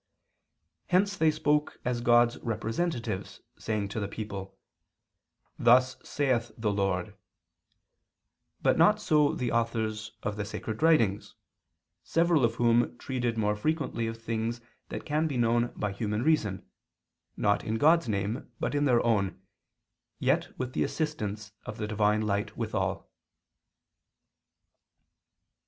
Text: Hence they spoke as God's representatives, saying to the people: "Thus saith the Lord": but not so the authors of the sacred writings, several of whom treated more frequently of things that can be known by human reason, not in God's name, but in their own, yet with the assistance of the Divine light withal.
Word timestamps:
Hence 0.87 1.15
they 1.15 1.29
spoke 1.29 1.79
as 1.85 2.01
God's 2.01 2.39
representatives, 2.39 3.39
saying 3.59 3.89
to 3.89 3.99
the 3.99 4.07
people: 4.07 4.57
"Thus 5.59 5.95
saith 6.03 6.51
the 6.57 6.71
Lord": 6.71 7.13
but 8.63 8.79
not 8.79 8.99
so 8.99 9.35
the 9.35 9.51
authors 9.51 10.13
of 10.23 10.37
the 10.37 10.43
sacred 10.43 10.81
writings, 10.81 11.35
several 12.03 12.43
of 12.43 12.55
whom 12.55 12.97
treated 12.97 13.37
more 13.37 13.55
frequently 13.55 14.07
of 14.07 14.17
things 14.19 14.59
that 14.89 15.05
can 15.05 15.27
be 15.27 15.37
known 15.37 15.67
by 15.75 15.91
human 15.91 16.23
reason, 16.23 16.65
not 17.37 17.63
in 17.63 17.75
God's 17.75 18.09
name, 18.09 18.49
but 18.59 18.73
in 18.73 18.85
their 18.85 19.05
own, 19.05 19.39
yet 20.17 20.47
with 20.57 20.73
the 20.73 20.83
assistance 20.83 21.51
of 21.63 21.77
the 21.77 21.85
Divine 21.87 22.21
light 22.23 22.57
withal. 22.57 23.07